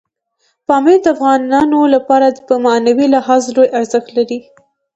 [0.67, 4.39] پامیر د افغانانو لپاره په معنوي لحاظ لوی ارزښت لري.